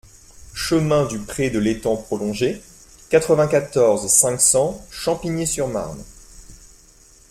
[0.55, 2.59] Chemin du Pré de l'Etang Prolongé,
[3.11, 6.03] quatre-vingt-quatorze, cinq cents Champigny-sur-Marne